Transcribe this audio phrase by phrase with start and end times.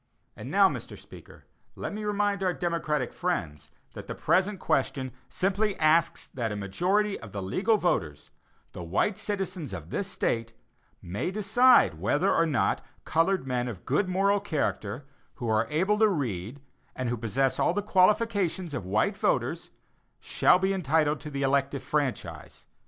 [0.35, 0.97] And now, Mr.
[0.97, 1.45] Speaker,
[1.75, 7.19] let me remind our democratic friends that the present question simply asks that a majority
[7.19, 8.31] of the legal voters,
[8.71, 10.55] the white citizens of this State,
[11.03, 16.09] may decide whether or not colored men of good moral character, who are able to
[16.09, 16.61] read
[16.95, 19.69] and who possess all the qualifications of white voters,
[20.19, 22.65] shall be entitled to the elective franchise.